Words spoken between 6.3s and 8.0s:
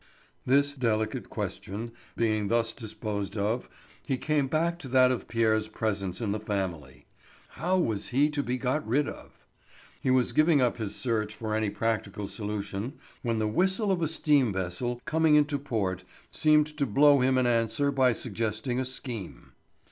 the family. How